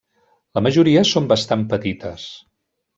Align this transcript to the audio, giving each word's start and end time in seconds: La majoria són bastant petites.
La 0.59 0.63
majoria 0.67 1.05
són 1.11 1.29
bastant 1.35 1.69
petites. 1.77 2.29